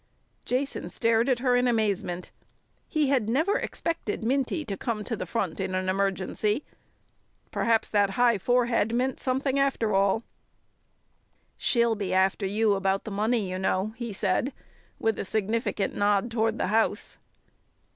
[0.45, 2.31] Jason stared at her in amazement.
[2.87, 6.65] He had never expected Minty to come to the front in an emergency.
[7.51, 10.23] Perhaps the high forehead meant something after all.
[11.55, 14.53] "She'll be after you about the money, you know," he said,
[14.97, 17.19] with a significant nod toward the house.